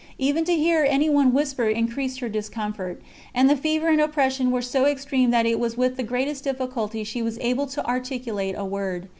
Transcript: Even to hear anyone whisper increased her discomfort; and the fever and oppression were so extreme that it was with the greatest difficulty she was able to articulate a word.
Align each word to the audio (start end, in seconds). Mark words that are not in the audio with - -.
Even 0.17 0.43
to 0.45 0.55
hear 0.55 0.83
anyone 0.83 1.31
whisper 1.31 1.69
increased 1.69 2.21
her 2.21 2.27
discomfort; 2.27 2.99
and 3.35 3.47
the 3.47 3.55
fever 3.55 3.89
and 3.89 4.01
oppression 4.01 4.49
were 4.49 4.59
so 4.63 4.85
extreme 4.87 5.29
that 5.29 5.45
it 5.45 5.59
was 5.59 5.77
with 5.77 5.95
the 5.95 6.01
greatest 6.01 6.43
difficulty 6.43 7.03
she 7.03 7.21
was 7.21 7.37
able 7.39 7.67
to 7.67 7.85
articulate 7.85 8.55
a 8.57 8.65
word. 8.65 9.09